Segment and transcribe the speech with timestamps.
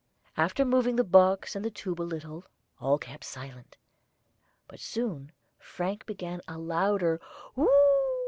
[0.35, 2.43] After moving the box and the tube a little
[2.79, 3.77] all kept silent,
[4.67, 7.21] but soon Frank began a louder
[7.55, 8.17] "Oo oo oo!"